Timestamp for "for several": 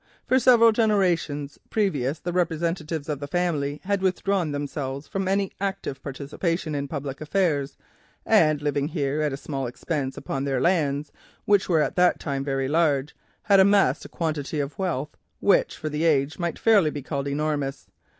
0.25-0.71